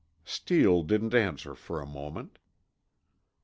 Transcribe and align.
Steele 0.25 0.81
didn't 0.81 1.13
answer 1.13 1.53
for 1.53 1.79
a 1.79 1.85
moment. 1.85 2.39